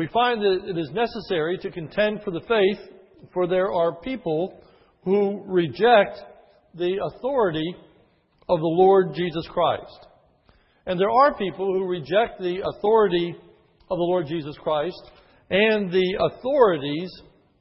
[0.00, 2.78] We find that it is necessary to contend for the faith,
[3.34, 4.58] for there are people
[5.04, 6.22] who reject
[6.74, 7.76] the authority
[8.48, 10.06] of the Lord Jesus Christ.
[10.86, 13.34] And there are people who reject the authority
[13.90, 15.02] of the Lord Jesus Christ
[15.50, 17.10] and the authorities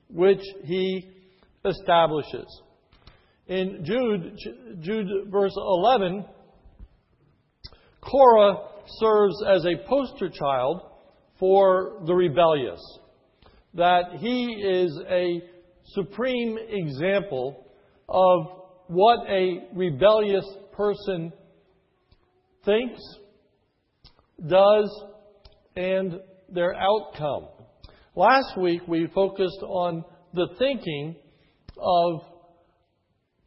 [0.09, 1.09] which he
[1.65, 2.47] establishes.
[3.47, 4.37] In Jude,
[4.79, 6.23] Jude verse 11,
[7.99, 8.59] Korah
[8.99, 10.83] serves as a poster child
[11.39, 12.81] for the rebellious.
[13.75, 15.41] That he is a
[15.93, 17.65] supreme example
[18.07, 18.47] of
[18.87, 21.31] what a rebellious person
[22.65, 23.01] thinks,
[24.47, 25.03] does,
[25.75, 26.19] and
[26.51, 27.47] their outcome.
[28.15, 31.15] Last week we focused on the thinking
[31.77, 32.21] of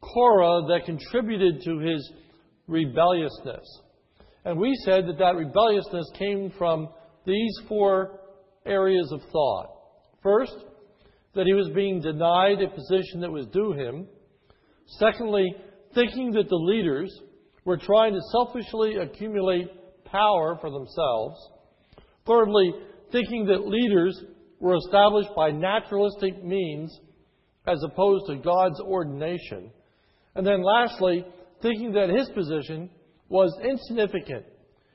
[0.01, 2.11] Korah that contributed to his
[2.67, 3.81] rebelliousness.
[4.45, 6.89] And we said that that rebelliousness came from
[7.25, 8.19] these four
[8.65, 9.67] areas of thought.
[10.21, 10.55] First,
[11.35, 14.07] that he was being denied a position that was due him.
[14.85, 15.55] Secondly,
[15.95, 17.11] thinking that the leaders
[17.65, 19.67] were trying to selfishly accumulate
[20.05, 21.35] power for themselves.
[22.27, 22.73] Thirdly,
[23.11, 24.23] thinking that leaders
[24.59, 26.99] were established by naturalistic means
[27.65, 29.71] as opposed to God's ordination.
[30.35, 31.25] And then lastly,
[31.61, 32.89] thinking that his position
[33.29, 34.45] was insignificant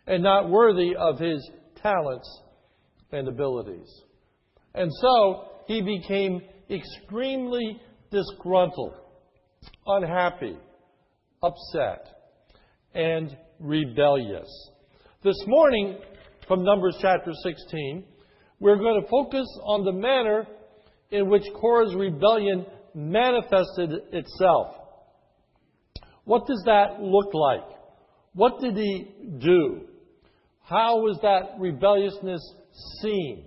[0.06, 1.48] and not worthy of his
[1.82, 2.42] talents
[3.12, 3.88] and abilities.
[4.74, 8.94] And so he became extremely disgruntled,
[9.86, 10.56] unhappy,
[11.42, 12.06] upset,
[12.94, 14.48] and rebellious.
[15.22, 15.98] This morning,
[16.46, 18.04] from Numbers chapter 16,
[18.60, 20.46] we're going to focus on the manner
[21.10, 24.74] in which Korah's rebellion manifested itself.
[26.24, 27.64] What does that look like?
[28.34, 29.88] What did he do?
[30.68, 32.42] How was that rebelliousness
[33.00, 33.46] seen?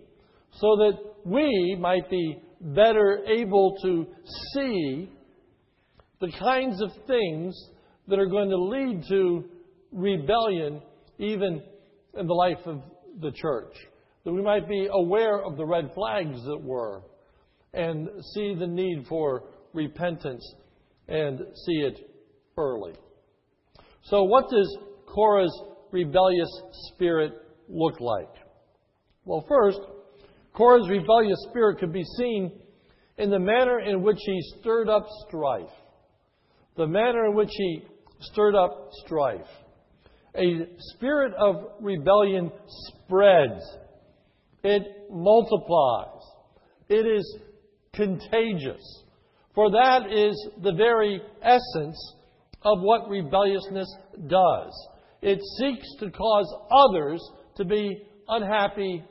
[0.54, 4.08] So that we might be better able to
[4.54, 5.10] see
[6.20, 7.56] the kinds of things
[8.08, 9.46] that are going to lead to
[9.92, 10.82] rebellion
[11.20, 11.62] even
[12.18, 12.82] in the life of
[13.22, 13.74] the church.
[14.26, 17.04] That we might be aware of the red flags that were
[17.74, 20.44] and see the need for repentance
[21.08, 22.00] and see it
[22.58, 22.94] early.
[24.04, 25.56] So, what does Korah's
[25.92, 26.50] rebellious
[26.94, 27.34] spirit
[27.70, 28.34] look like?
[29.26, 29.80] Well, first,
[30.54, 32.52] Korah's rebellious spirit could be seen
[33.18, 35.70] in the manner in which he stirred up strife.
[36.76, 37.84] The manner in which he
[38.22, 39.48] stirred up strife.
[40.36, 42.52] A spirit of rebellion
[42.88, 43.62] spreads,
[44.64, 46.22] it multiplies,
[46.88, 47.38] it is
[47.94, 49.04] contagious.
[49.54, 52.16] For that is the very essence
[52.62, 53.94] of what rebelliousness
[54.28, 54.88] does.
[55.22, 57.22] It seeks to cause others
[57.58, 59.04] to be unhappy,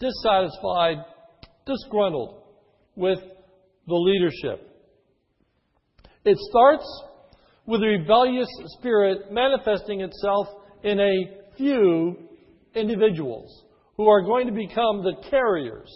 [0.00, 0.98] dissatisfied,
[1.66, 2.42] disgruntled
[2.96, 3.18] with
[3.86, 4.70] the leadership.
[6.24, 6.84] It starts
[7.66, 8.48] with a rebellious
[8.78, 10.48] spirit manifesting itself
[10.82, 12.16] in a few
[12.74, 13.64] individuals
[13.96, 15.88] who are going to become the carriers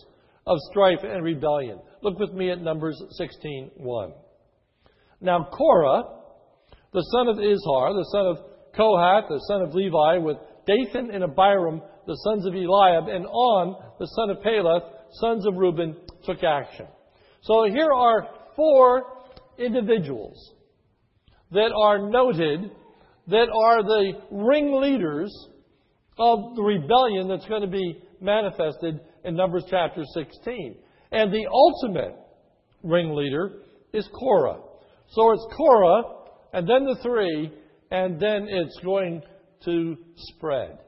[0.46, 1.80] of strife and rebellion.
[2.02, 4.12] Look with me at Numbers 16:1.
[5.20, 6.04] Now Korah,
[6.92, 8.38] the son of Izhar, the son of
[8.78, 13.76] Kohath, the son of Levi, with Dathan and Abiram, the sons of Eliab, and On,
[13.98, 14.82] the son of Peleth,
[15.20, 16.86] sons of Reuben, took action.
[17.42, 19.04] So here are four
[19.58, 20.54] individuals
[21.50, 22.70] that are noted
[23.28, 25.32] that are the ringleaders
[26.18, 30.76] of the rebellion that's going to be manifested in Numbers chapter 16.
[31.12, 32.16] And the ultimate
[32.82, 33.62] ringleader
[33.92, 34.60] is Korah.
[35.10, 36.02] So it's Korah,
[36.52, 37.52] and then the three,
[37.90, 39.22] and then it's going
[39.64, 40.78] to spread.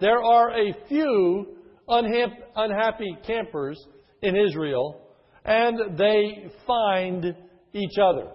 [0.00, 1.56] There are a few
[1.88, 3.82] unhappy campers
[4.22, 5.00] in Israel,
[5.44, 7.34] and they find
[7.72, 8.30] each other.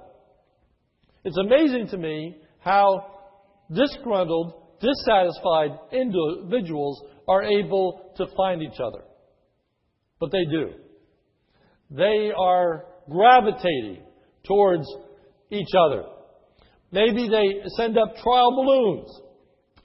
[1.23, 3.05] It's amazing to me how
[3.71, 9.03] disgruntled, dissatisfied individuals are able to find each other.
[10.19, 10.71] But they do.
[11.91, 14.03] They are gravitating
[14.43, 14.87] towards
[15.51, 16.05] each other.
[16.91, 19.21] Maybe they send up trial balloons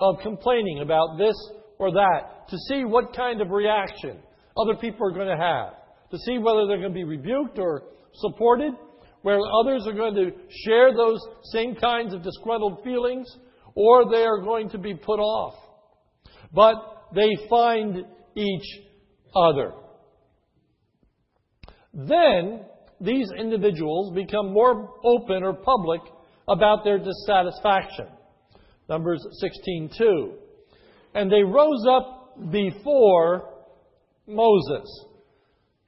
[0.01, 1.37] of complaining about this
[1.79, 4.19] or that to see what kind of reaction
[4.57, 5.75] other people are going to have,
[6.11, 8.73] to see whether they're going to be rebuked or supported,
[9.23, 10.31] where others are going to
[10.65, 11.21] share those
[11.53, 13.27] same kinds of disgruntled feelings,
[13.75, 15.55] or they are going to be put off.
[16.53, 16.77] But
[17.15, 18.05] they find
[18.35, 18.81] each
[19.35, 19.73] other.
[21.93, 22.65] Then
[23.01, 26.01] these individuals become more open or public
[26.49, 28.07] about their dissatisfaction.
[28.89, 30.35] Numbers 16:2.
[31.15, 33.55] And they rose up before
[34.27, 35.05] Moses.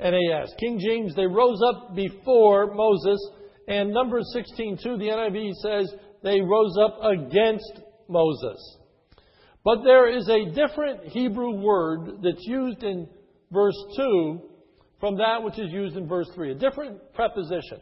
[0.00, 0.54] NAS.
[0.60, 3.18] King James, they rose up before Moses.
[3.66, 8.78] And number 16, too, the NIV says they rose up against Moses.
[9.64, 13.08] But there is a different Hebrew word that's used in
[13.52, 14.40] verse 2
[15.00, 17.80] from that which is used in verse 3, a different preposition.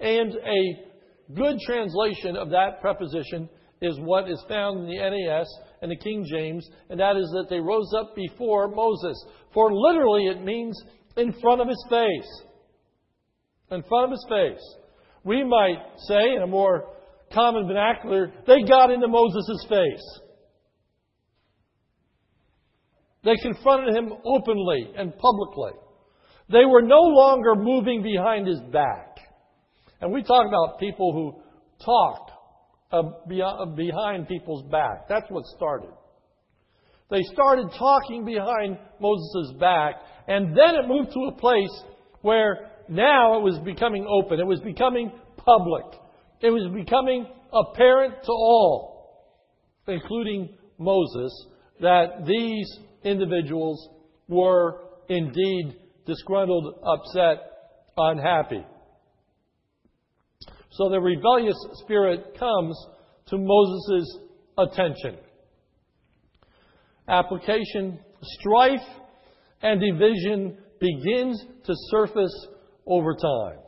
[0.00, 0.95] And a
[1.34, 3.48] good translation of that preposition
[3.82, 5.46] is what is found in the NAS
[5.82, 9.22] and the King James, and that is that they rose up before Moses.
[9.52, 10.80] For literally it means
[11.16, 12.42] in front of his face.
[13.70, 14.76] In front of his face.
[15.24, 16.94] We might say, in a more
[17.32, 20.20] common vernacular, they got into Moses' face.
[23.24, 25.72] They confronted him openly and publicly.
[26.48, 29.15] They were no longer moving behind his back.
[30.00, 31.42] And we talk about people who
[31.84, 32.32] talked
[32.92, 35.08] uh, uh, behind people's back.
[35.08, 35.90] That's what started.
[37.10, 39.94] They started talking behind Moses' back,
[40.26, 41.82] and then it moved to a place
[42.22, 44.40] where now it was becoming open.
[44.40, 45.84] It was becoming public.
[46.40, 49.34] It was becoming apparent to all,
[49.86, 51.46] including Moses,
[51.80, 53.88] that these individuals
[54.28, 55.76] were indeed
[56.06, 57.38] disgruntled, upset,
[57.96, 58.64] unhappy.
[60.76, 62.76] So the rebellious spirit comes
[63.28, 64.18] to Moses'
[64.58, 65.16] attention.
[67.08, 68.86] Application strife
[69.62, 72.48] and division begins to surface
[72.86, 73.58] over time.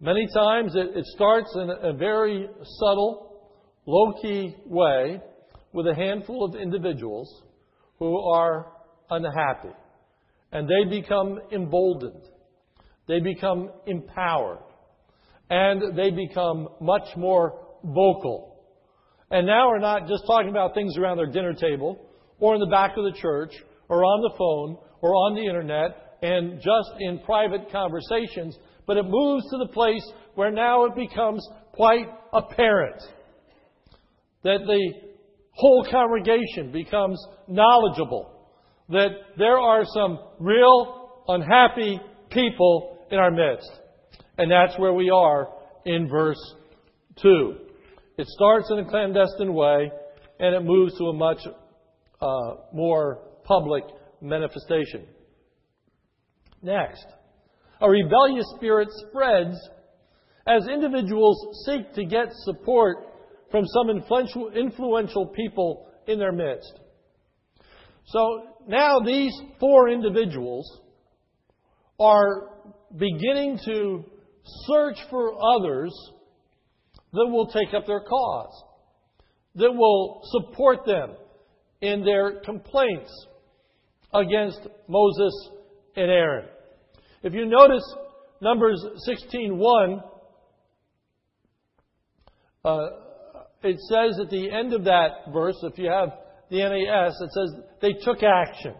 [0.00, 2.46] Many times it, it starts in a very
[2.78, 3.50] subtle,
[3.86, 5.20] low key way
[5.72, 7.42] with a handful of individuals
[7.98, 8.72] who are
[9.08, 9.74] unhappy.
[10.52, 12.24] And they become emboldened.
[13.08, 14.58] They become empowered.
[15.50, 18.56] And they become much more vocal.
[19.30, 21.98] And now we're not just talking about things around their dinner table
[22.38, 23.52] or in the back of the church
[23.88, 28.56] or on the phone or on the internet and just in private conversations,
[28.86, 30.04] but it moves to the place
[30.34, 33.02] where now it becomes quite apparent
[34.42, 34.92] that the
[35.52, 38.40] whole congregation becomes knowledgeable
[38.88, 42.00] that there are some real unhappy
[42.30, 43.70] people in our midst.
[44.40, 45.48] And that's where we are
[45.84, 46.40] in verse
[47.20, 47.56] 2.
[48.16, 49.92] It starts in a clandestine way
[50.38, 51.40] and it moves to a much
[52.22, 53.84] uh, more public
[54.22, 55.04] manifestation.
[56.62, 57.04] Next,
[57.82, 59.58] a rebellious spirit spreads
[60.46, 62.96] as individuals seek to get support
[63.50, 66.80] from some influential, influential people in their midst.
[68.06, 70.80] So now these four individuals
[71.98, 72.48] are
[72.96, 74.04] beginning to
[74.44, 75.92] search for others
[77.12, 78.64] that will take up their cause,
[79.56, 81.14] that will support them
[81.80, 83.10] in their complaints
[84.12, 85.50] against Moses
[85.96, 86.48] and Aaron.
[87.22, 87.84] If you notice
[88.40, 90.02] Numbers 16:1,
[92.64, 92.78] uh,
[93.62, 96.10] it says at the end of that verse, if you have
[96.50, 98.74] the NAS, it says they took action.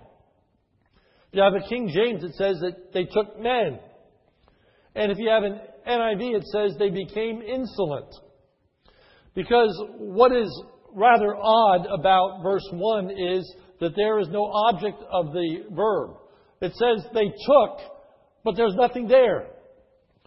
[1.28, 3.78] If you have a King James, it says that they took men.
[4.94, 8.12] And if you have an NIV, it says they became insolent.
[9.34, 10.50] Because what is
[10.94, 16.16] rather odd about verse 1 is that there is no object of the verb.
[16.60, 17.78] It says they took,
[18.44, 19.46] but there's nothing there.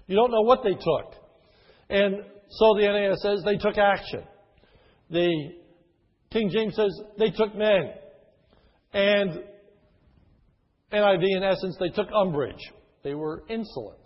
[0.07, 1.15] You don't know what they took.
[1.89, 4.23] And so the NAS says they took action.
[5.09, 5.51] The
[6.31, 7.91] King James says they took men.
[8.93, 9.43] And
[10.91, 12.71] NIV, in essence, they took umbrage.
[13.03, 14.02] They were insolent.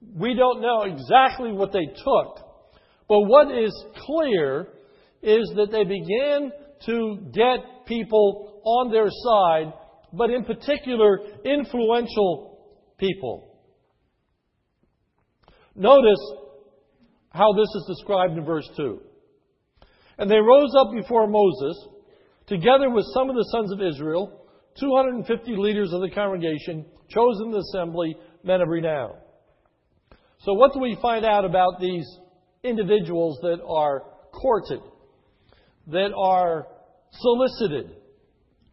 [0.00, 2.38] We don't know exactly what they took,
[3.08, 3.72] but what is
[4.04, 4.68] clear
[5.22, 6.52] is that they began
[6.86, 9.72] to get people on their side,
[10.12, 13.58] but in particular, influential people.
[15.74, 16.20] Notice
[17.30, 19.00] how this is described in verse 2.
[20.18, 21.88] And they rose up before Moses,
[22.46, 24.46] together with some of the sons of Israel,
[24.80, 29.12] 250 leaders of the congregation, chosen assembly, men of renown.
[30.40, 32.06] So, what do we find out about these
[32.62, 34.02] individuals that are
[34.32, 34.80] courted,
[35.88, 36.66] that are
[37.12, 37.96] solicited,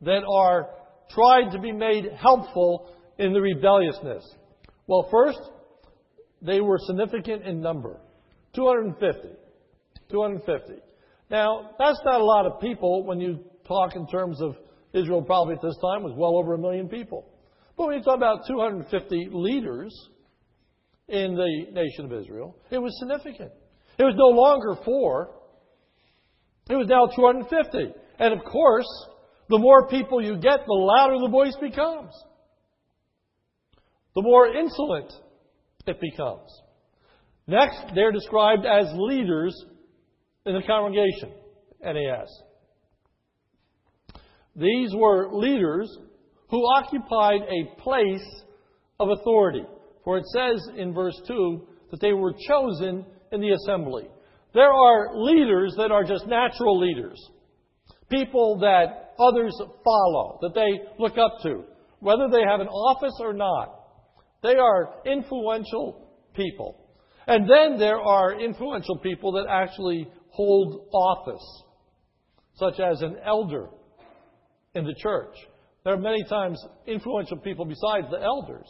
[0.01, 0.69] that are
[1.09, 4.23] tried to be made helpful in the rebelliousness?
[4.87, 5.39] Well, first,
[6.41, 7.99] they were significant in number
[8.55, 9.29] 250.
[10.11, 10.73] 250.
[11.31, 14.55] Now, that's not a lot of people when you talk in terms of
[14.93, 17.25] Israel probably at this time was well over a million people.
[17.75, 19.91] But when you talk about 250 leaders
[21.07, 23.51] in the nation of Israel, it was significant.
[23.97, 25.35] It was no longer four.
[26.69, 27.93] It was now 250.
[28.19, 28.87] And of course,
[29.49, 32.13] The more people you get, the louder the voice becomes.
[34.15, 35.11] The more insolent
[35.85, 36.49] it becomes.
[37.45, 39.53] Next, they're described as leaders
[40.45, 41.33] in the congregation,
[41.83, 42.29] NAS.
[44.55, 45.95] These were leaders
[46.49, 48.43] who occupied a place
[48.99, 49.65] of authority.
[50.03, 54.07] For it says in verse 2 that they were chosen in the assembly.
[54.53, 57.19] There are leaders that are just natural leaders,
[58.09, 61.63] people that others follow, that they look up to,
[61.99, 63.79] whether they have an office or not.
[64.43, 66.79] They are influential people.
[67.25, 71.63] And then there are influential people that actually hold office,
[72.55, 73.69] such as an elder
[74.75, 75.35] in the church.
[75.83, 78.67] There are many times influential people besides the elders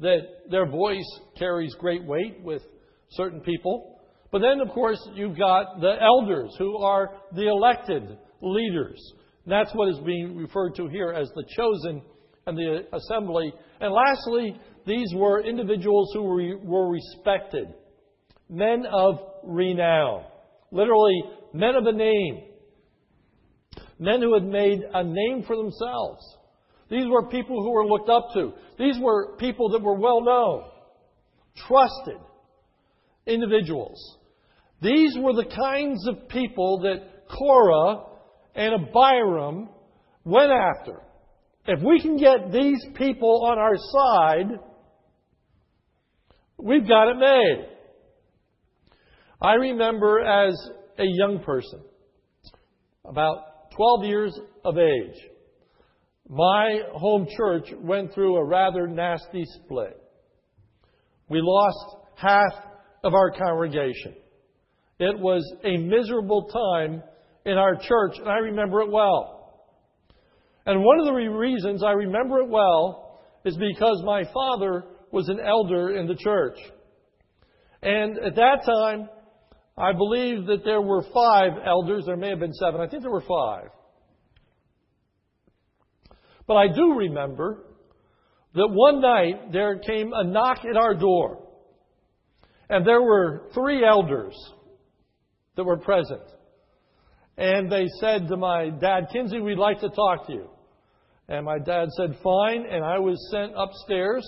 [0.00, 2.62] that their voice carries great weight with
[3.10, 4.00] certain people.
[4.30, 9.00] But then, of course, you've got the elders who are the elected leaders.
[9.46, 12.02] That's what is being referred to here as the chosen
[12.46, 13.52] and the assembly.
[13.80, 17.68] And lastly, these were individuals who were respected,
[18.48, 20.24] men of renown,
[20.70, 21.22] literally
[21.52, 22.42] men of a name,
[23.98, 26.35] men who had made a name for themselves.
[26.88, 28.52] These were people who were looked up to.
[28.78, 30.64] These were people that were well known,
[31.66, 32.20] trusted
[33.26, 34.18] individuals.
[34.80, 38.04] These were the kinds of people that Korah
[38.54, 39.68] and Abiram
[40.24, 41.02] went after.
[41.66, 44.60] If we can get these people on our side,
[46.58, 47.66] we've got it made.
[49.40, 50.54] I remember as
[50.98, 51.80] a young person,
[53.04, 55.20] about 12 years of age,
[56.28, 60.00] my home church went through a rather nasty split.
[61.28, 62.52] We lost half
[63.04, 64.14] of our congregation.
[64.98, 67.02] It was a miserable time
[67.44, 69.36] in our church, and I remember it well.
[70.64, 75.38] And one of the reasons I remember it well is because my father was an
[75.38, 76.58] elder in the church.
[77.82, 79.08] And at that time,
[79.78, 82.04] I believe that there were five elders.
[82.06, 82.80] There may have been seven.
[82.80, 83.68] I think there were five.
[86.46, 87.64] But I do remember
[88.54, 91.42] that one night there came a knock at our door.
[92.68, 94.34] And there were three elders
[95.56, 96.22] that were present.
[97.36, 100.48] And they said to my dad, Kinsey, we'd like to talk to you.
[101.28, 102.64] And my dad said, fine.
[102.70, 104.24] And I was sent upstairs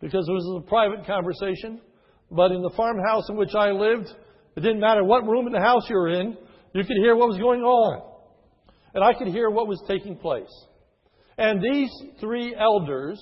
[0.00, 1.80] because it was a private conversation.
[2.30, 4.08] But in the farmhouse in which I lived,
[4.56, 6.36] it didn't matter what room in the house you were in,
[6.72, 8.02] you could hear what was going on.
[8.94, 10.50] And I could hear what was taking place.
[11.36, 13.20] And these three elders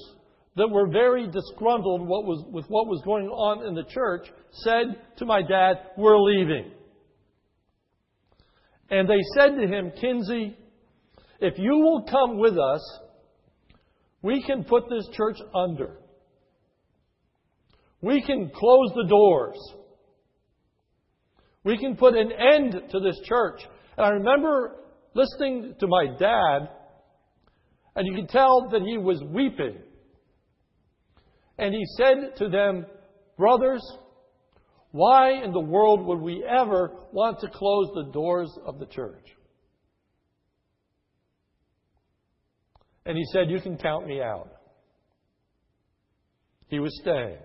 [0.56, 5.00] that were very disgruntled what was, with what was going on in the church said
[5.16, 6.72] to my dad, We're leaving.
[8.90, 10.56] And they said to him, Kinsey,
[11.40, 12.98] if you will come with us,
[14.20, 15.96] we can put this church under.
[18.02, 19.56] We can close the doors.
[21.64, 23.62] We can put an end to this church.
[23.96, 24.76] And I remember
[25.14, 26.68] listening to my dad
[27.94, 29.78] and you can tell that he was weeping.
[31.58, 32.86] And he said to them,
[33.36, 33.82] Brothers,
[34.90, 39.26] why in the world would we ever want to close the doors of the church?
[43.04, 44.48] And he said, You can count me out.
[46.68, 47.38] He was staying.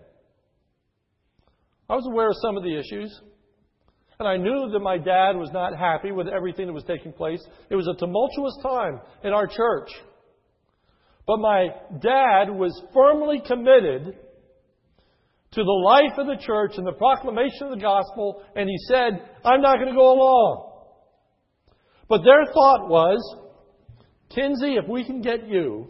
[1.89, 3.21] I was aware of some of the issues.
[4.19, 7.39] And I knew that my dad was not happy with everything that was taking place.
[7.69, 9.89] It was a tumultuous time in our church.
[11.27, 11.67] But my
[11.99, 14.15] dad was firmly committed
[15.51, 19.21] to the life of the church and the proclamation of the gospel, and he said,
[19.43, 20.71] I'm not going to go along.
[22.07, 23.19] But their thought was,
[24.33, 25.89] Kinsey, if we can get you,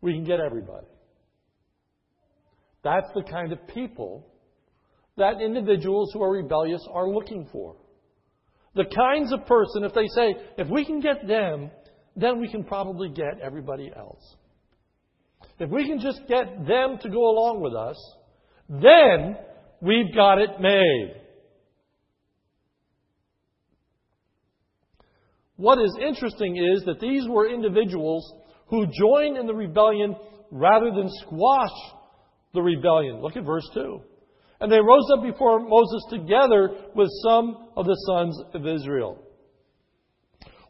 [0.00, 0.86] we can get everybody.
[2.84, 4.26] That's the kind of people
[5.16, 7.74] that individuals who are rebellious are looking for.
[8.74, 11.70] The kinds of person, if they say, if we can get them,
[12.20, 14.36] then we can probably get everybody else.
[15.58, 17.96] If we can just get them to go along with us,
[18.68, 19.36] then
[19.80, 21.14] we've got it made.
[25.56, 28.32] What is interesting is that these were individuals
[28.68, 30.14] who joined in the rebellion
[30.50, 31.76] rather than squash
[32.54, 33.20] the rebellion.
[33.20, 34.00] Look at verse 2.
[34.60, 39.22] And they rose up before Moses together with some of the sons of Israel.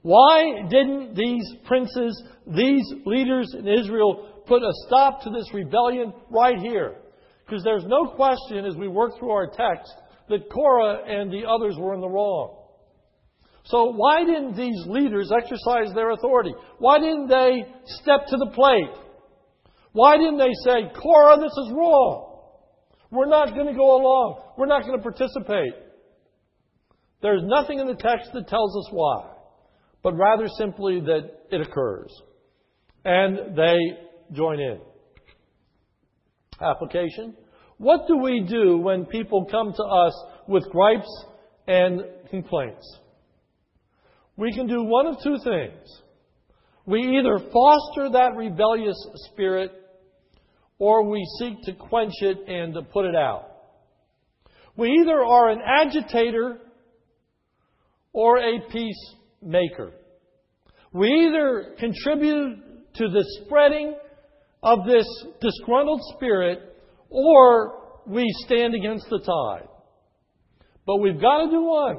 [0.03, 6.59] Why didn't these princes, these leaders in Israel, put a stop to this rebellion right
[6.59, 6.97] here?
[7.45, 9.93] Because there's no question as we work through our text
[10.29, 12.57] that Korah and the others were in the wrong.
[13.65, 16.55] So why didn't these leaders exercise their authority?
[16.79, 18.95] Why didn't they step to the plate?
[19.93, 22.41] Why didn't they say, Korah, this is wrong?
[23.11, 24.43] We're not going to go along.
[24.57, 25.75] We're not going to participate.
[27.21, 29.31] There's nothing in the text that tells us why,
[30.09, 32.11] but rather simply that it occurs.
[33.05, 33.77] And they
[34.33, 34.81] join in.
[36.63, 37.37] Application.
[37.77, 41.25] What do we do when people come to us with gripes
[41.67, 42.01] and
[42.31, 42.99] complaints?
[44.39, 45.87] We can do one of two things.
[46.87, 48.97] We either foster that rebellious
[49.31, 49.73] spirit
[50.79, 53.45] or we seek to quench it and to put it out.
[54.75, 56.61] We either are an agitator
[58.15, 59.93] or a peacemaker.
[60.93, 63.95] We either contribute to the spreading
[64.63, 65.07] of this
[65.41, 66.61] disgruntled spirit
[67.11, 69.69] or we stand against the tide.
[70.87, 71.99] But we've got to do one.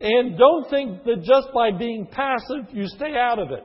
[0.00, 3.64] And don't think that just by being passive, you stay out of it.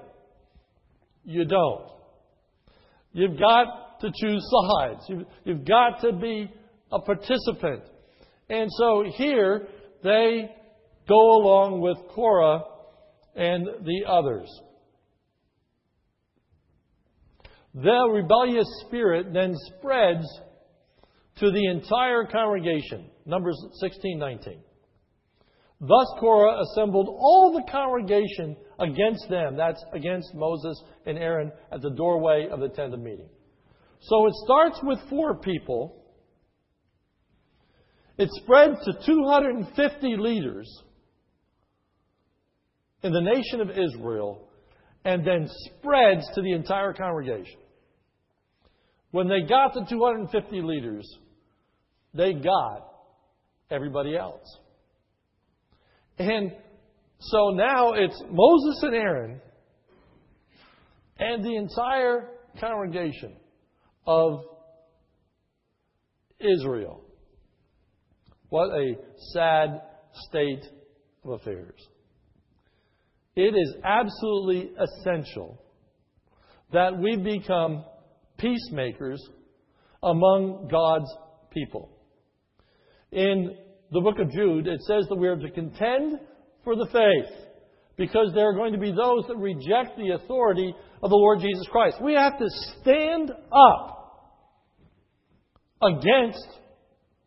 [1.24, 1.90] You don't.
[3.14, 5.06] You've got to choose sides.
[5.08, 6.52] You've, you've got to be
[6.92, 7.84] a participant.
[8.50, 9.68] And so here,
[10.04, 10.50] they
[11.08, 12.64] go along with Korah
[13.36, 14.50] and the others.
[17.74, 20.26] The rebellious spirit then spreads
[21.38, 23.10] to the entire congregation.
[23.26, 24.60] Numbers 16 19.
[25.80, 29.58] Thus Korah assembled all the congregation against them.
[29.58, 33.30] That's against Moses and Aaron at the doorway of the tent of meeting.
[34.02, 36.04] So it starts with four people.
[38.18, 40.84] It spreads to 250 leaders
[43.04, 44.48] in the nation of Israel
[45.04, 47.60] and then spreads to the entire congregation.
[49.12, 51.18] When they got the 250 leaders,
[52.14, 52.88] they got
[53.70, 54.46] everybody else.
[56.18, 56.52] And
[57.20, 59.42] so now it's Moses and Aaron
[61.18, 62.30] and the entire
[62.60, 63.36] congregation
[64.06, 64.44] of
[66.40, 67.02] Israel.
[68.50, 68.96] What a
[69.34, 69.82] sad
[70.28, 70.64] state
[71.24, 71.80] of affairs.
[73.36, 75.62] It is absolutely essential
[76.74, 77.86] that we become
[78.38, 79.22] peacemakers
[80.04, 81.10] among God's
[81.52, 81.90] people.
[83.12, 83.58] In
[83.92, 86.20] the book of Jude, it says that we are to contend
[86.64, 87.42] for the faith
[87.98, 91.68] because there are going to be those that reject the authority of the Lord Jesus
[91.70, 92.02] Christ.
[92.02, 92.48] We have to
[92.82, 94.38] stand up
[95.82, 96.48] against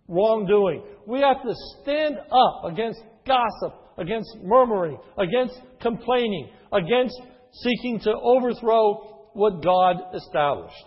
[0.09, 0.85] wrongdoing.
[1.07, 7.21] We have to stand up against gossip, against murmuring, against complaining, against
[7.53, 10.85] seeking to overthrow what God established.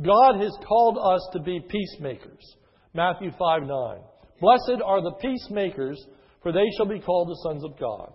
[0.00, 2.56] God has called us to be peacemakers.
[2.94, 3.98] Matthew 5 9.
[4.40, 6.04] Blessed are the peacemakers,
[6.42, 8.12] for they shall be called the sons of God.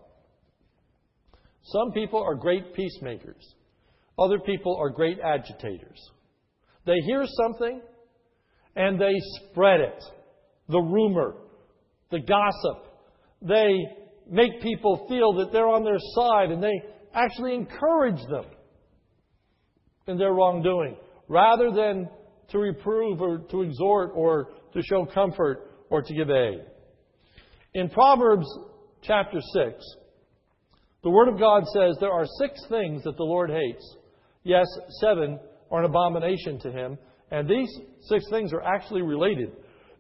[1.64, 3.56] Some people are great peacemakers,
[4.18, 6.00] other people are great agitators.
[6.86, 7.82] They hear something
[8.76, 9.14] and they
[9.52, 10.04] spread it
[10.70, 11.36] the rumor,
[12.12, 12.88] the gossip.
[13.42, 13.78] They
[14.30, 16.82] make people feel that they're on their side and they
[17.14, 18.46] actually encourage them
[20.08, 20.96] in their wrongdoing
[21.28, 22.10] rather than
[22.50, 26.62] to reprove or to exhort or to show comfort or to give aid.
[27.74, 28.48] In Proverbs
[29.02, 29.84] chapter 6,
[31.04, 33.96] the Word of God says there are six things that the Lord hates.
[34.44, 34.66] Yes,
[35.02, 36.98] seven are an abomination to him.
[37.32, 37.70] And these
[38.02, 39.52] six things are actually related.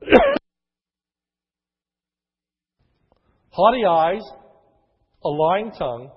[3.58, 4.22] Haughty eyes,
[5.26, 6.12] a lying tongue,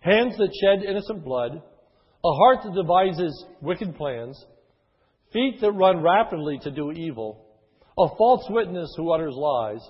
[0.00, 4.44] hands that shed innocent blood, a heart that devises wicked plans,
[5.32, 7.46] feet that run rapidly to do evil,
[7.98, 9.80] a false witness who utters lies,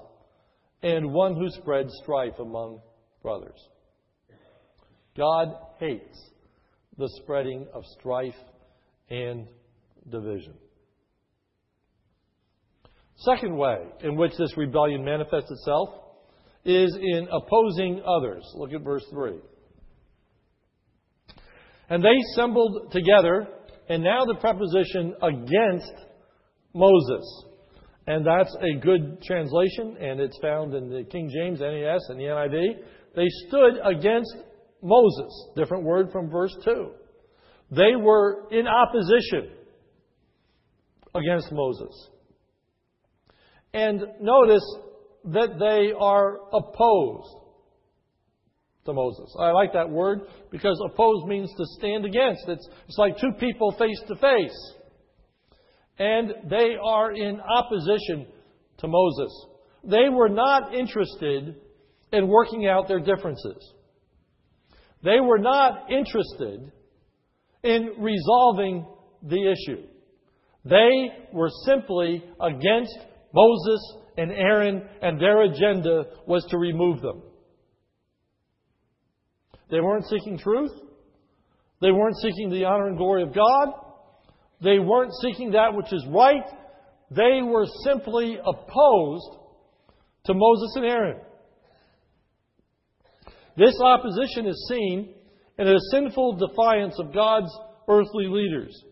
[0.85, 2.81] and one who spreads strife among
[3.25, 3.59] brothers.
[5.17, 5.49] God
[5.81, 6.31] hates
[6.97, 8.39] the spreading of strife
[9.11, 9.49] and
[10.09, 10.55] division.
[13.17, 16.00] Second way in which this rebellion manifests itself
[16.65, 18.45] is in opposing others.
[18.55, 19.39] Look at verse 3.
[21.89, 23.49] And they assembled together,
[23.89, 25.93] and now the preposition against
[26.75, 27.45] Moses.
[28.07, 32.25] And that's a good translation, and it's found in the King James, NAS, and the
[32.25, 32.83] NIV.
[33.17, 34.35] They stood against
[34.83, 35.49] Moses.
[35.57, 36.91] Different word from verse 2.
[37.73, 39.53] They were in opposition
[41.15, 42.09] against Moses.
[43.73, 44.65] And notice
[45.25, 47.37] that they are opposed
[48.87, 49.35] to Moses.
[49.39, 52.49] I like that word because opposed means to stand against.
[52.49, 54.75] It's, it's like two people face to face
[56.01, 58.27] and they are in opposition
[58.79, 59.47] to Moses.
[59.85, 61.57] They were not interested
[62.11, 63.75] in working out their differences.
[65.05, 66.73] They were not interested
[67.63, 68.87] in resolving
[69.23, 69.83] the issue.
[70.65, 72.99] They were simply against
[73.35, 77.23] Moses and Aaron, and their agenda was to remove them.
[79.71, 80.73] They weren't seeking truth.
[81.81, 83.69] They weren't seeking the honor and glory of God.
[84.63, 86.45] They weren't seeking that which is right.
[87.11, 89.39] They were simply opposed
[90.27, 91.21] to Moses and Aaron.
[93.57, 95.15] This opposition is seen
[95.59, 97.51] in a sinful defiance of God's
[97.89, 98.85] earthly leaders.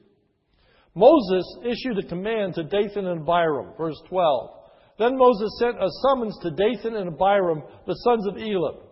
[0.95, 4.58] Moses issued a command to Dathan and Abiram, verse 12.
[4.99, 8.83] Then Moses sent a summons to Dathan and Abiram, the sons of Eliab.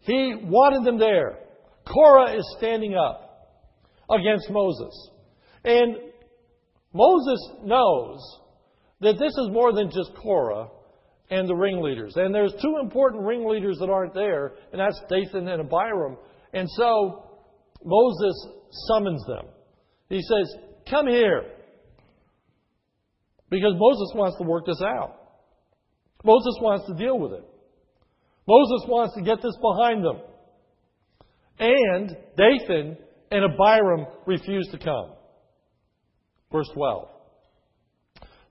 [0.00, 1.38] He wanted them there.
[1.86, 3.48] Korah is standing up
[4.10, 5.10] against Moses.
[5.64, 5.96] And
[6.92, 8.18] Moses knows
[9.00, 10.68] that this is more than just Korah
[11.28, 12.14] and the ringleaders.
[12.16, 16.16] And there's two important ringleaders that aren't there, and that's Dathan and Abiram.
[16.52, 17.24] And so
[17.84, 18.48] Moses
[18.88, 19.46] summons them.
[20.08, 20.54] He says,
[20.88, 21.42] Come here.
[23.50, 25.15] Because Moses wants to work this out.
[26.26, 27.44] Moses wants to deal with it.
[28.48, 30.20] Moses wants to get this behind them.
[31.58, 32.96] And Dathan
[33.30, 35.12] and Abiram refuse to come.
[36.50, 37.08] Verse 12.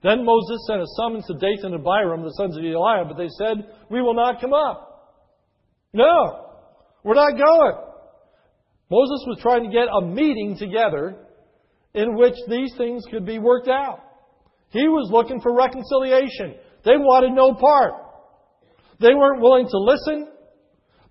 [0.02, 3.28] Then Moses sent a summons to Dathan and Abiram, the sons of Eliab, but they
[3.38, 5.18] said, We will not come up.
[5.92, 6.46] No,
[7.04, 7.76] we're not going.
[8.90, 11.16] Moses was trying to get a meeting together
[11.94, 14.00] in which these things could be worked out.
[14.70, 16.54] He was looking for reconciliation.
[16.86, 17.94] They wanted no part.
[19.00, 20.28] They weren't willing to listen.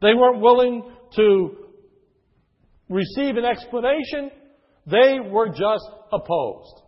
[0.01, 1.57] They weren't willing to
[2.89, 4.31] receive an explanation.
[4.88, 6.81] They were just opposed.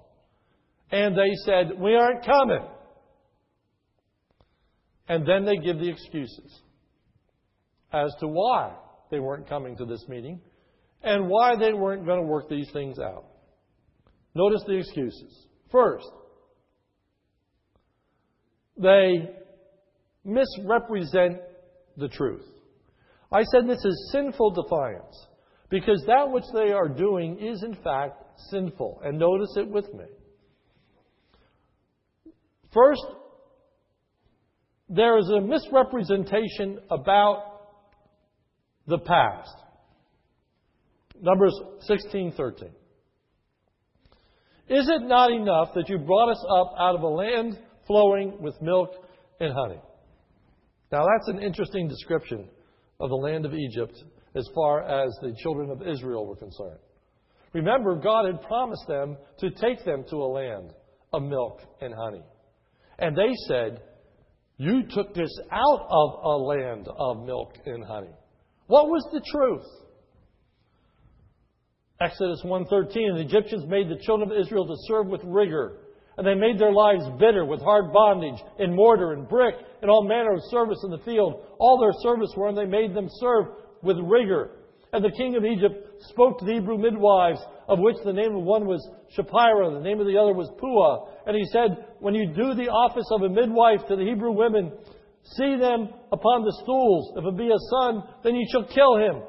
[0.89, 2.65] And they said, We aren't coming.
[5.09, 6.61] And then they give the excuses
[7.91, 8.73] as to why
[9.11, 10.39] they weren't coming to this meeting
[11.03, 13.25] and why they weren't going to work these things out.
[14.33, 15.47] Notice the excuses.
[15.71, 16.07] First,
[18.77, 19.29] they
[20.23, 21.37] misrepresent
[21.97, 22.45] the truth.
[23.31, 25.27] I said this is sinful defiance
[25.69, 29.01] because that which they are doing is in fact sinful.
[29.03, 30.05] And notice it with me.
[32.73, 33.05] First,
[34.89, 37.43] there is a misrepresentation about
[38.87, 39.55] the past.
[41.19, 42.69] Numbers 16, 13.
[44.69, 48.61] Is it not enough that you brought us up out of a land flowing with
[48.61, 48.91] milk
[49.39, 49.79] and honey?
[50.91, 52.49] Now, that's an interesting description
[52.99, 53.93] of the land of Egypt
[54.35, 56.79] as far as the children of Israel were concerned.
[57.53, 60.73] Remember, God had promised them to take them to a land
[61.13, 62.23] of milk and honey.
[62.99, 63.81] And they said,
[64.57, 68.13] You took this out of a land of milk and honey.
[68.67, 69.65] What was the truth?
[71.99, 75.79] Exodus 1:13 the Egyptians made the children of Israel to serve with rigor
[76.17, 80.03] and they made their lives bitter with hard bondage in mortar and brick and all
[80.03, 81.41] manner of service in the field.
[81.59, 83.45] All their service were and they made them serve
[83.83, 84.51] with rigor.
[84.93, 88.43] And the king of Egypt spoke to the Hebrew midwives of which the name of
[88.43, 88.81] one was
[89.15, 92.69] Shiphrah the name of the other was Puah and he said when you do the
[92.69, 94.71] office of a midwife to the Hebrew women
[95.35, 97.13] see them upon the stools.
[97.17, 99.21] If it be a son then you shall kill him.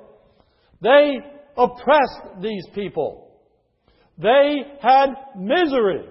[0.81, 1.19] They
[1.55, 3.29] oppressed these people.
[4.17, 6.07] They had misery.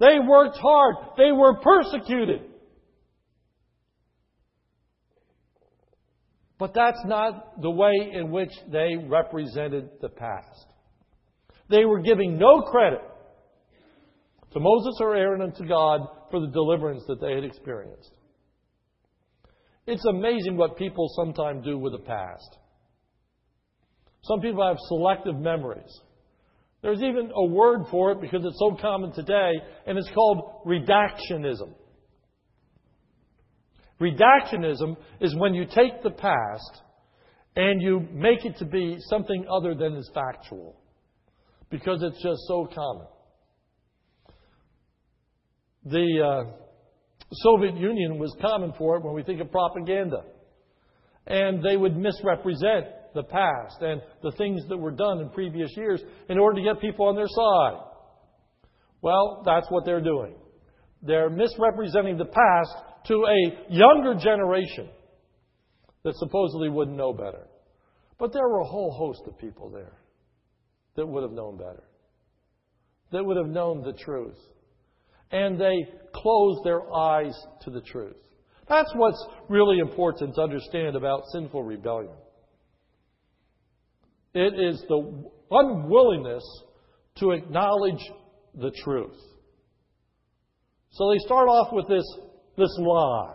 [0.00, 0.96] They worked hard.
[1.16, 2.42] They were persecuted.
[6.58, 10.66] But that's not the way in which they represented the past.
[11.70, 13.00] They were giving no credit
[14.52, 18.10] to Moses or Aaron and to God for the deliverance that they had experienced.
[19.86, 22.58] It's amazing what people sometimes do with the past.
[24.22, 26.00] Some people have selective memories.
[26.82, 29.52] There's even a word for it because it's so common today,
[29.86, 31.74] and it's called redactionism.
[34.00, 36.82] Redactionism is when you take the past
[37.56, 40.76] and you make it to be something other than is factual
[41.68, 43.06] because it's just so common.
[45.84, 46.50] The uh,
[47.32, 50.22] Soviet Union was common for it when we think of propaganda.
[51.26, 56.02] And they would misrepresent the past and the things that were done in previous years
[56.28, 57.84] in order to get people on their side.
[59.00, 60.34] Well, that's what they're doing.
[61.02, 62.74] They're misrepresenting the past
[63.06, 64.88] to a younger generation
[66.04, 67.46] that supposedly wouldn't know better.
[68.18, 69.96] But there were a whole host of people there
[70.96, 71.84] that would have known better,
[73.12, 74.38] that would have known the truth.
[75.30, 78.16] And they closed their eyes to the truth.
[78.68, 82.14] That's what's really important to understand about sinful rebellion.
[84.38, 86.44] It is the unwillingness
[87.16, 88.00] to acknowledge
[88.54, 89.16] the truth.
[90.90, 92.04] So they start off with this,
[92.56, 93.34] this lie.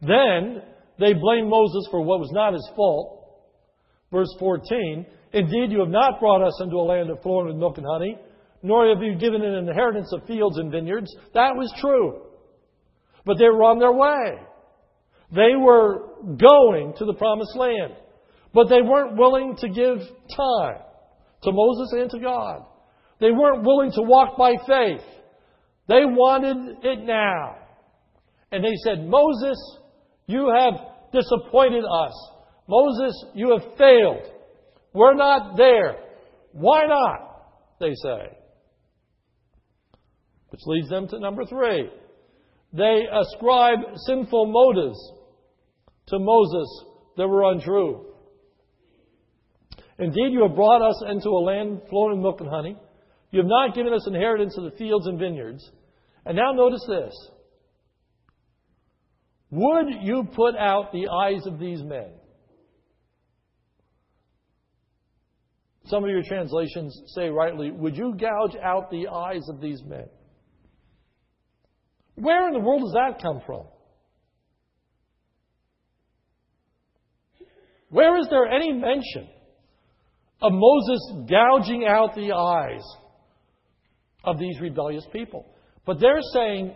[0.00, 0.62] Then
[0.98, 3.20] they blame Moses for what was not his fault.
[4.10, 7.78] Verse 14 Indeed, you have not brought us into a land of flowing with milk
[7.78, 8.18] and honey,
[8.64, 11.14] nor have you given an inheritance of fields and vineyards.
[11.34, 12.20] That was true.
[13.24, 14.44] But they were on their way.
[15.30, 17.94] They were going to the promised land.
[18.54, 19.98] But they weren't willing to give
[20.36, 20.80] time
[21.42, 22.64] to Moses and to God.
[23.20, 25.04] They weren't willing to walk by faith.
[25.88, 27.56] They wanted it now.
[28.50, 29.56] And they said, Moses,
[30.26, 30.74] you have
[31.12, 32.12] disappointed us.
[32.68, 34.22] Moses, you have failed.
[34.92, 35.96] We're not there.
[36.52, 37.46] Why not?
[37.80, 38.36] They say.
[40.50, 41.90] Which leads them to number three.
[42.72, 44.98] They ascribe sinful motives
[46.08, 46.84] to Moses
[47.16, 48.11] that were untrue.
[49.98, 52.76] Indeed, you have brought us into a land flowing with milk and honey.
[53.30, 55.68] You have not given us inheritance of the fields and vineyards.
[56.24, 57.14] And now notice this.
[59.50, 62.10] Would you put out the eyes of these men?
[65.86, 70.06] Some of your translations say rightly, Would you gouge out the eyes of these men?
[72.14, 73.66] Where in the world does that come from?
[77.90, 79.28] Where is there any mention
[80.42, 82.84] of Moses gouging out the eyes
[84.24, 85.46] of these rebellious people?
[85.86, 86.74] But they're saying,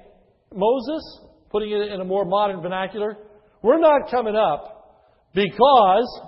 [0.55, 3.17] Moses, putting it in a more modern vernacular,
[3.63, 4.73] we're not coming up
[5.35, 6.23] because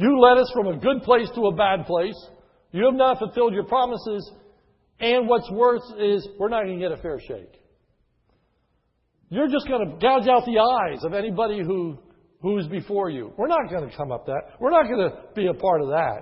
[0.00, 2.16] You led us from a good place to a bad place.
[2.72, 4.32] You have not fulfilled your promises.
[4.98, 7.60] And what's worse is we're not going to get a fair shake.
[9.28, 11.98] You're just going to gouge out the eyes of anybody who,
[12.42, 13.32] who's before you.
[13.36, 14.42] We're not going to come up that.
[14.58, 16.20] We're not going to be a part of that.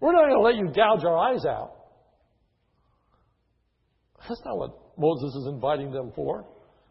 [0.00, 1.72] We're not going to let you gouge our eyes out.
[4.28, 6.44] That's not what Moses is inviting them for.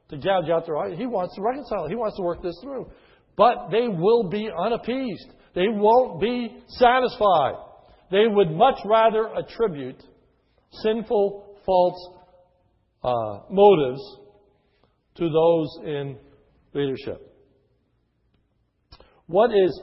[0.10, 0.98] To gouge out their eyes.
[0.98, 1.88] He wants to reconcile.
[1.88, 2.90] He wants to work this through.
[3.36, 5.28] But they will be unappeased.
[5.54, 7.54] They won't be satisfied.
[8.12, 10.02] They would much rather attribute
[10.84, 12.10] sinful, false
[13.04, 14.02] uh, motives
[15.16, 16.18] to those in
[16.74, 17.29] leadership.
[19.30, 19.80] What is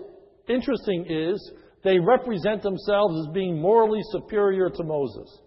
[0.49, 1.53] interesting is
[1.85, 5.39] they represent themselves as being morally superior to Moses.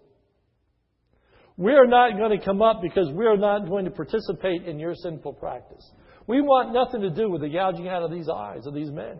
[1.58, 4.78] We are not going to come up because we are not going to participate in
[4.78, 5.84] your sinful practice.
[6.26, 9.18] We want nothing to do with the gouging out of these eyes of these men.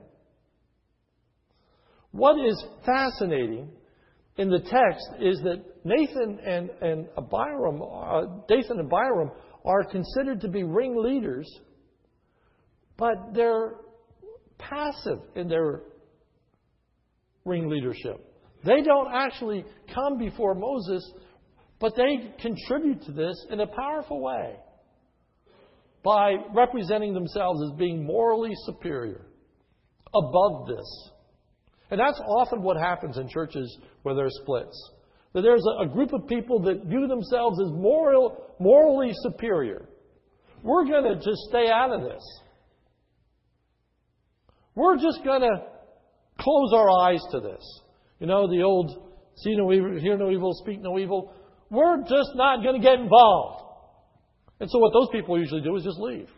[2.13, 3.69] What is fascinating
[4.39, 9.31] in the text is that Nathan and, and Abiram, uh, Dathan and Abiram
[9.63, 11.47] are considered to be ringleaders,
[12.97, 13.75] but they're
[14.69, 15.83] passive in their
[17.45, 18.27] ring leadership.
[18.65, 21.13] They don't actually come before Moses,
[21.79, 24.57] but they contribute to this in a powerful way
[26.03, 29.27] by representing themselves as being morally superior,
[30.15, 31.11] above this.
[31.91, 34.91] And that's often what happens in churches where there are splits.
[35.33, 39.89] That there's a, group of people that view themselves as moral, morally superior.
[40.63, 42.23] We're going to just stay out of this.
[44.81, 45.61] We're just going to
[46.39, 47.63] close our eyes to this.
[48.19, 51.35] You know, the old see no evil, hear no evil, speak no evil.
[51.69, 53.63] We're just not going to get involved.
[54.59, 56.29] And so what those people usually do is just leave.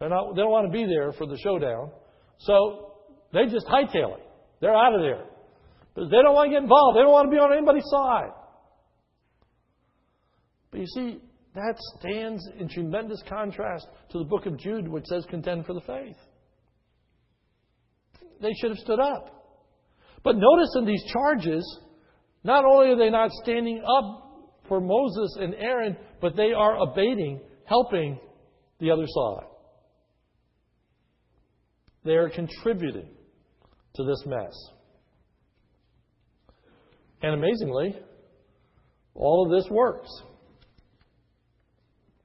[0.00, 1.92] They're not, they don't want to be there for the showdown.
[2.38, 2.94] So
[3.32, 4.26] they just hightail it.
[4.60, 5.24] They're out of there.
[5.94, 6.96] Because they don't want to get involved.
[6.96, 8.32] They don't want to be on anybody's side.
[10.72, 11.20] But you see,
[11.54, 15.82] that stands in tremendous contrast to the book of Jude, which says contend for the
[15.82, 16.16] faith.
[18.42, 19.42] They should have stood up.
[20.24, 21.64] But notice in these charges,
[22.44, 27.40] not only are they not standing up for Moses and Aaron, but they are abating,
[27.64, 28.18] helping
[28.80, 29.46] the other side.
[32.04, 33.08] They are contributing
[33.94, 34.52] to this mess.
[37.22, 37.96] And amazingly,
[39.14, 40.10] all of this works.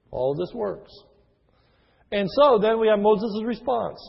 [0.10, 0.92] All of this works.
[2.12, 4.00] And so then we have Moses' response.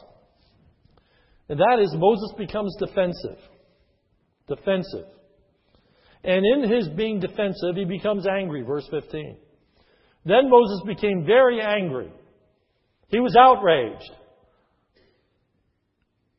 [1.48, 3.38] And that is Moses becomes defensive.
[4.48, 5.06] Defensive.
[6.24, 9.36] And in his being defensive, he becomes angry, verse 15.
[10.24, 12.12] Then Moses became very angry.
[13.08, 14.10] He was outraged.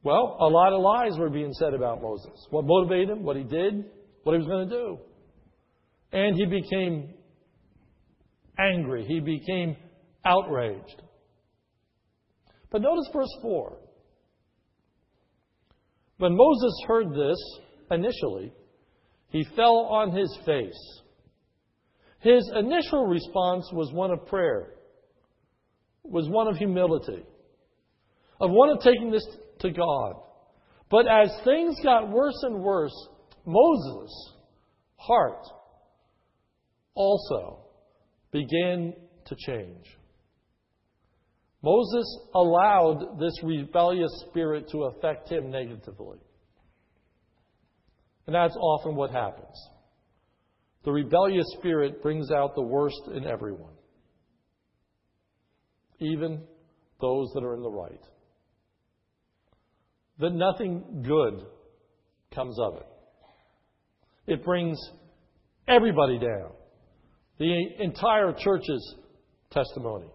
[0.04, 2.48] Well, a lot of lies were being said about Moses.
[2.52, 3.86] What motivated him, what he did,
[4.24, 4.98] what he was going to do.
[6.12, 7.13] And he became
[8.58, 9.06] angry.
[9.06, 9.76] He became
[10.26, 11.02] outraged.
[12.72, 13.78] But notice verse 4.
[16.19, 17.38] When Moses heard this
[17.91, 18.51] initially,
[19.29, 21.01] he fell on his face.
[22.19, 24.73] His initial response was one of prayer,
[26.03, 27.23] was one of humility,
[28.41, 29.25] of one of taking this
[29.60, 30.15] to God.
[30.91, 33.08] But as things got worse and worse,
[33.45, 34.34] Moses'
[34.97, 35.45] heart
[36.95, 37.60] also
[38.32, 38.93] began
[39.27, 39.86] to change.
[41.62, 46.19] Moses allowed this rebellious spirit to affect him negatively.
[48.28, 49.69] And that's often what happens.
[50.86, 53.74] The rebellious spirit brings out the worst in everyone,
[56.00, 56.43] even
[57.02, 58.02] those that are in the right.
[60.19, 61.45] That nothing good
[62.34, 62.86] comes of it.
[64.28, 64.78] It brings
[65.67, 66.52] everybody down.
[67.39, 68.95] The entire church's
[69.50, 70.08] testimony.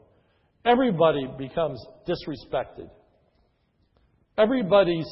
[0.64, 2.88] Everybody becomes disrespected.
[4.38, 5.07] Everybody's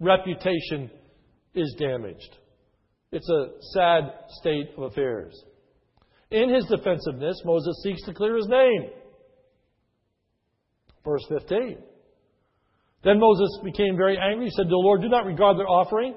[0.00, 0.90] reputation
[1.54, 2.36] is damaged.
[3.10, 5.34] It's a sad state of affairs.
[6.30, 8.90] In his defensiveness, Moses seeks to clear his name.
[11.04, 11.78] Verse 15.
[13.02, 14.46] Then Moses became very angry.
[14.46, 16.14] He said to the Lord, Do not regard their offering.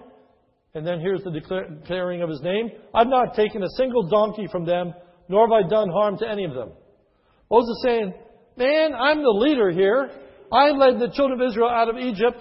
[0.74, 4.66] And then here's the declaring of his name I've not taken a single donkey from
[4.66, 4.94] them,
[5.30, 6.72] nor have I done harm to any of them.
[7.50, 8.14] Moses saying,
[8.62, 10.12] Man, I'm the leader here.
[10.54, 12.38] I led the children of Israel out of Egypt.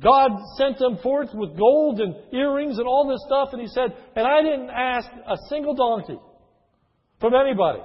[0.00, 3.90] God sent them forth with gold and earrings and all this stuff, and he said,
[4.14, 6.18] and I didn't ask a single donkey
[7.20, 7.80] from anybody.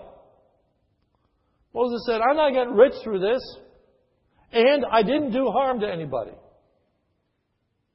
[1.73, 3.41] Moses said, I'm not getting rich through this,
[4.51, 6.33] and I didn't do harm to anybody.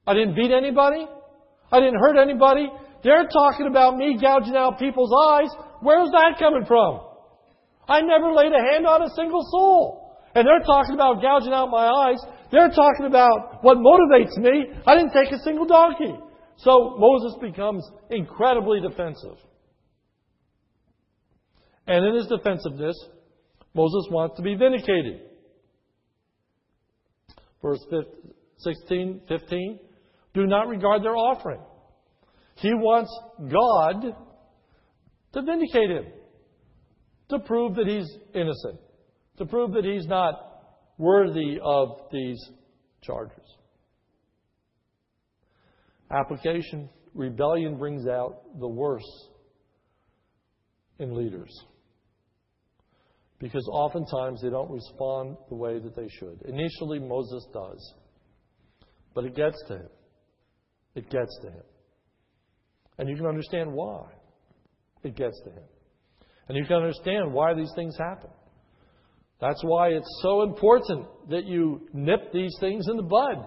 [0.05, 1.07] I didn't beat anybody.
[1.71, 2.67] I didn't hurt anybody.
[3.01, 5.49] They're talking about me gouging out people's eyes.
[5.79, 6.99] Where's that coming from?
[7.89, 10.15] I never laid a hand on a single soul.
[10.35, 12.19] And they're talking about gouging out my eyes.
[12.51, 14.71] They're talking about what motivates me.
[14.85, 16.15] I didn't take a single donkey.
[16.57, 19.37] So Moses becomes incredibly defensive.
[21.87, 22.95] And in his defensiveness,
[23.73, 25.21] Moses wants to be vindicated.
[27.63, 27.83] Verse
[28.59, 29.79] 16, 15.
[30.35, 31.61] Do not regard their offering.
[32.55, 33.11] He wants
[33.51, 34.15] God
[35.33, 36.05] to vindicate him
[37.29, 38.79] to prove that he's innocent,
[39.37, 40.33] to prove that he's not
[40.97, 42.39] worthy of these
[43.01, 43.45] charges.
[46.11, 49.05] Application rebellion brings out the worst
[50.97, 51.51] in leaders
[53.39, 56.41] because oftentimes they don't respond the way that they should.
[56.45, 57.93] Initially, Moses does,
[59.13, 59.89] but it gets to him.
[60.95, 61.63] It gets to him.
[62.97, 64.07] And you can understand why
[65.03, 65.63] it gets to him.
[66.49, 68.31] And you can understand why these things happen.
[69.39, 73.45] That's why it's so important that you nip these things in the bud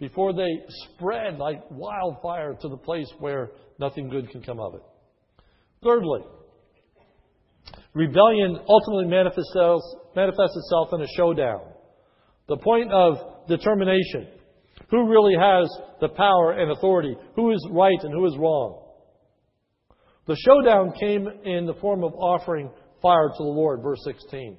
[0.00, 0.48] before they
[0.86, 4.82] spread like wildfire to the place where nothing good can come of it.
[5.84, 6.22] Thirdly,
[7.94, 9.54] rebellion ultimately manifests,
[10.16, 11.60] manifests itself in a showdown.
[12.48, 14.28] The point of determination.
[14.90, 15.68] Who really has
[16.00, 17.14] the power and authority?
[17.36, 18.87] Who is right and who is wrong?
[20.28, 24.58] The showdown came in the form of offering fire to the Lord, verse 16.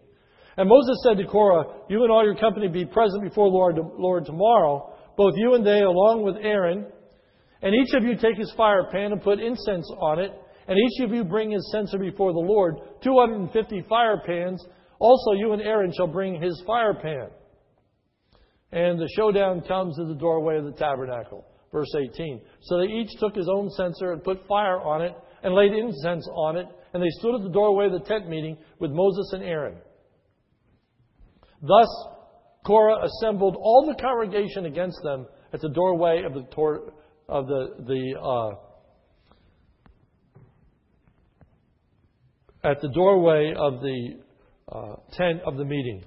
[0.58, 4.26] And Moses said to Korah, You and all your company be present before Lord, Lord
[4.26, 6.88] tomorrow, both you and they, along with Aaron.
[7.62, 10.32] And each of you take his fire pan and put incense on it.
[10.68, 14.66] And each of you bring his censer before the Lord, 250 fire pans.
[14.98, 17.30] Also, you and Aaron shall bring his fire pan.
[18.72, 21.46] And the showdown comes at the doorway of the tabernacle.
[21.72, 22.42] Verse 18.
[22.62, 26.28] So they each took his own censer and put fire on it and laid incense
[26.34, 29.44] on it, and they stood at the doorway of the tent meeting with Moses and
[29.44, 29.78] Aaron.
[31.62, 31.88] Thus,
[32.66, 36.94] Korah assembled all the congregation against them at the doorway of the, tor-
[37.28, 38.56] of the, the uh,
[42.64, 44.20] at the doorway of the
[44.72, 46.04] uh, tent of the meeting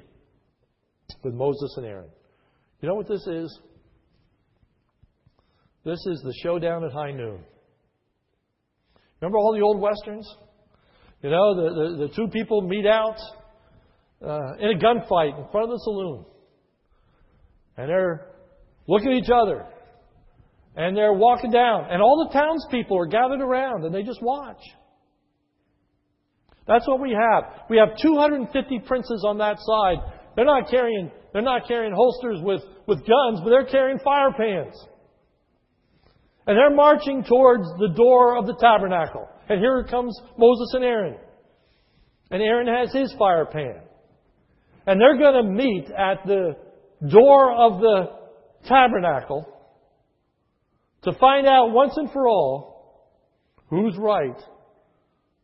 [1.25, 2.11] with Moses and Aaron.
[2.81, 3.61] You know what this is?
[5.85, 7.41] This is the showdown at high noon.
[9.23, 10.29] Remember all the old westerns?
[11.23, 13.17] You know, the, the, the two people meet out
[14.21, 16.25] uh, in a gunfight in front of the saloon.
[17.77, 18.27] And they're
[18.89, 19.65] looking at each other.
[20.75, 21.87] And they're walking down.
[21.89, 24.61] And all the townspeople are gathered around and they just watch.
[26.67, 27.45] That's what we have.
[27.71, 29.99] We have 250 princes on that side.
[30.35, 34.75] They're not carrying, they're not carrying holsters with, with guns, but they're carrying fire pans.
[36.47, 39.29] And they're marching towards the door of the tabernacle.
[39.49, 41.17] And here comes Moses and Aaron.
[42.31, 43.81] and Aaron has his fire pan.
[44.87, 46.57] And they're going to meet at the
[47.09, 48.23] door of the
[48.67, 49.47] tabernacle
[51.03, 52.73] to find out once and for all
[53.69, 54.41] who's right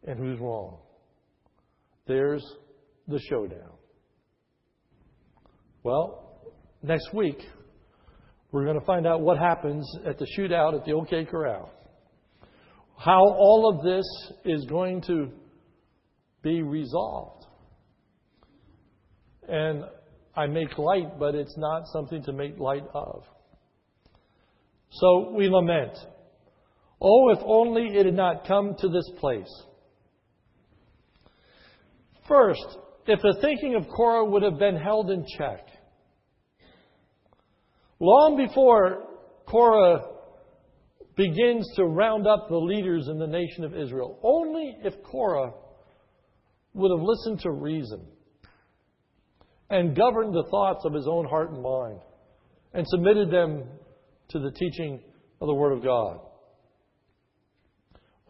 [0.07, 0.78] and who's wrong.
[2.07, 2.44] There's
[3.07, 3.72] the showdown.
[5.82, 7.38] Well, next week,
[8.51, 11.70] we're going to find out what happens at the shootout at the OK Corral.
[12.96, 14.05] How all of this
[14.44, 15.30] is going to
[16.42, 17.46] be resolved.
[19.49, 19.84] And
[20.36, 23.22] I make light, but it's not something to make light of.
[24.90, 25.96] So we lament.
[27.01, 29.51] Oh, if only it had not come to this place.
[32.26, 32.66] First,
[33.07, 35.66] if the thinking of Korah would have been held in check,
[38.01, 39.05] long before
[39.46, 40.07] Korah
[41.16, 45.53] begins to round up the leaders in the nation of Israel, only if Korah
[46.74, 48.07] would have listened to reason
[49.70, 52.01] and governed the thoughts of his own heart and mind
[52.72, 53.64] and submitted them
[54.30, 55.01] to the teaching
[55.40, 56.20] of the Word of God.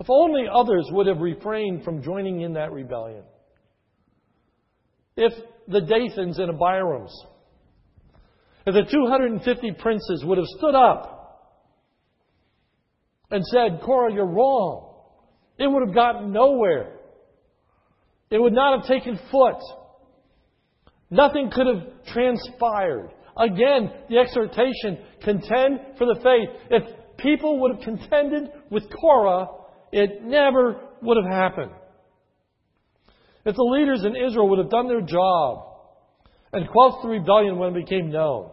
[0.00, 3.24] If only others would have refrained from joining in that rebellion.
[5.16, 5.32] If
[5.66, 7.10] the Dathans and Abirams,
[8.68, 11.18] if the 250 princes would have stood up
[13.30, 14.94] and said, Korah, you're wrong,
[15.58, 16.94] it would have gotten nowhere.
[18.30, 19.56] It would not have taken foot.
[21.10, 23.10] Nothing could have transpired.
[23.36, 26.60] Again, the exhortation contend for the faith.
[26.70, 29.46] If people would have contended with Korah,
[29.92, 31.72] it never would have happened.
[33.44, 35.64] If the leaders in Israel would have done their job
[36.52, 38.50] and quelled the rebellion when it became known,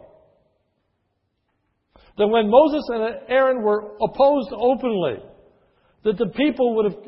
[2.18, 5.16] then when Moses and Aaron were opposed openly,
[6.04, 7.02] that the people would have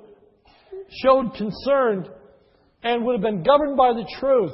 [1.02, 2.08] showed concern
[2.82, 4.52] and would have been governed by the truth.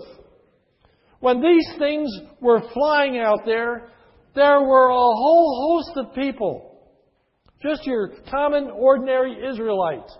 [1.20, 3.88] When these things were flying out there,
[4.34, 6.78] there were a whole host of people,
[7.62, 10.10] just your common, ordinary Israelite,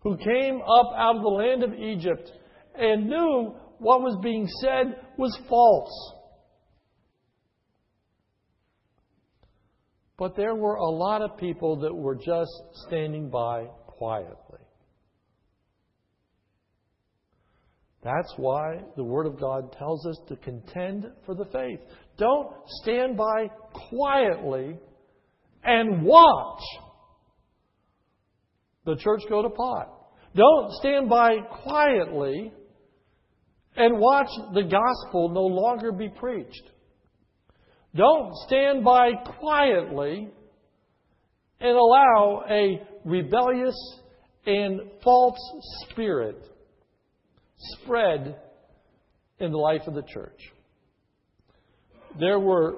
[0.00, 2.32] who came up out of the land of Egypt
[2.74, 6.14] and knew what was being said was false.
[10.18, 12.50] But there were a lot of people that were just
[12.86, 14.58] standing by quietly.
[18.02, 21.80] That's why the Word of God tells us to contend for the faith.
[22.16, 22.48] Don't
[22.82, 23.48] stand by
[23.90, 24.78] quietly
[25.62, 26.62] and watch
[28.84, 29.94] the church go to pot.
[30.34, 32.52] Don't stand by quietly
[33.76, 36.70] and watch the gospel no longer be preached.
[37.98, 40.28] Don't stand by quietly
[41.58, 43.74] and allow a rebellious
[44.46, 45.36] and false
[45.80, 46.40] spirit
[47.58, 48.36] spread
[49.40, 50.40] in the life of the church.
[52.20, 52.76] There were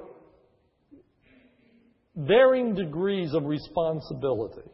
[2.17, 4.71] varying degrees of responsibility,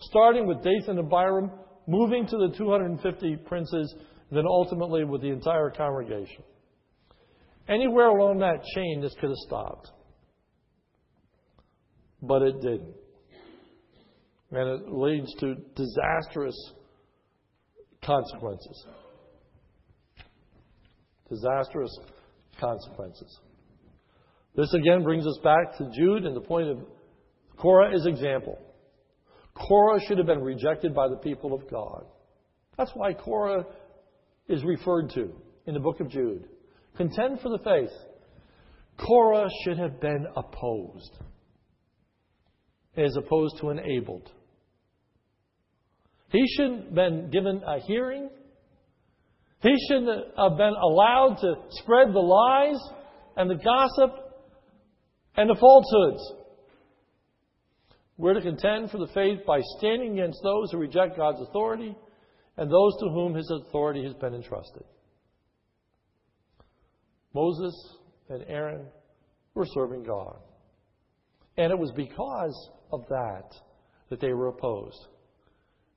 [0.00, 1.50] starting with Dathan and Abiram,
[1.86, 3.94] moving to the 250 princes,
[4.30, 6.42] then ultimately with the entire congregation.
[7.72, 9.90] Anywhere along that chain, this could have stopped.
[12.20, 12.94] But it didn't.
[14.50, 16.56] And it leads to disastrous
[18.04, 18.86] consequences
[21.32, 21.98] disastrous
[22.60, 23.40] consequences.
[24.54, 26.78] This again brings us back to Jude and the point of
[27.56, 28.58] Korah is example.
[29.54, 32.04] Korah should have been rejected by the people of God.
[32.76, 33.64] That's why Korah
[34.48, 35.32] is referred to
[35.66, 36.48] in the book of Jude.
[36.96, 37.90] Contend for the faith.
[38.98, 41.16] Korah should have been opposed
[42.96, 44.30] as opposed to enabled.
[46.28, 48.28] He shouldn't have been given a hearing.
[49.62, 52.80] He shouldn't have been allowed to spread the lies
[53.36, 54.10] and the gossip
[55.36, 56.32] and the falsehoods.
[58.18, 61.94] We're to contend for the faith by standing against those who reject God's authority
[62.56, 64.84] and those to whom his authority has been entrusted.
[67.34, 67.74] Moses
[68.28, 68.86] and Aaron
[69.54, 70.38] were serving God.
[71.56, 73.54] And it was because of that
[74.10, 75.06] that they were opposed.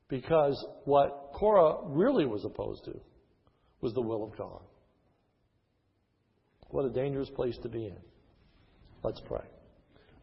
[0.09, 2.99] Because what Korah really was opposed to
[3.81, 4.61] was the will of God.
[6.69, 7.97] What a dangerous place to be in.
[9.03, 9.45] Let's pray.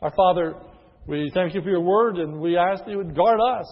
[0.01, 0.55] Our Father,
[1.07, 3.67] we thank you for your word and we ask that you would guard us.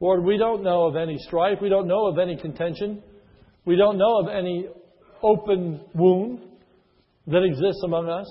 [0.00, 1.58] Lord, we don't know of any strife.
[1.62, 3.02] We don't know of any contention.
[3.64, 4.66] We don't know of any
[5.22, 6.40] open wound
[7.26, 8.26] that exists among us.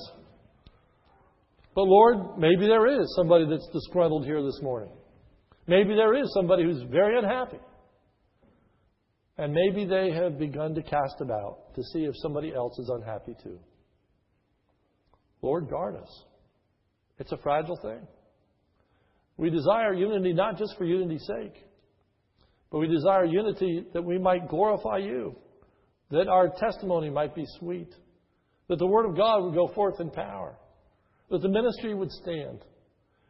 [1.74, 4.92] But Lord, maybe there is somebody that's disgruntled here this morning.
[5.68, 7.60] Maybe there is somebody who's very unhappy.
[9.38, 13.36] And maybe they have begun to cast about to see if somebody else is unhappy
[13.42, 13.60] too.
[15.42, 16.24] Lord, guard us.
[17.18, 18.06] It's a fragile thing.
[19.38, 21.56] We desire unity not just for unity's sake,
[22.72, 25.36] but we desire unity that we might glorify you,
[26.12, 27.90] that our testimony might be sweet,
[28.72, 30.56] that the Word of God would go forth in power,
[31.30, 32.60] that the ministry would stand,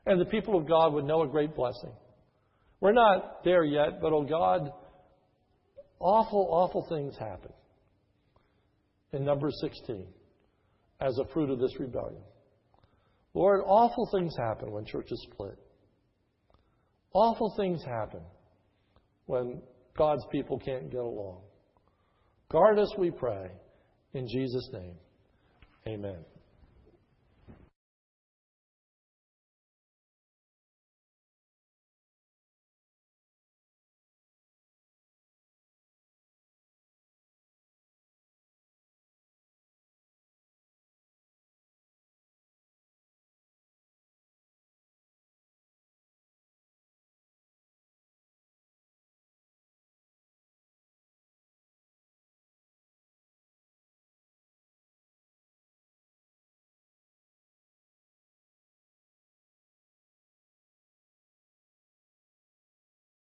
[0.06, 1.90] and the people of God would know a great blessing.
[2.80, 4.72] We're not there yet, but oh God,
[6.00, 7.52] awful, awful things happen
[9.14, 10.06] in number 16
[11.00, 12.22] as a fruit of this rebellion.
[13.34, 15.58] Lord, awful things happen when churches split.
[17.14, 18.22] Awful things happen
[19.26, 19.64] when
[19.98, 21.42] God's people can't get along.
[22.52, 23.50] Guard us, we pray.
[24.14, 24.98] In Jesus' name,
[25.88, 26.31] amen.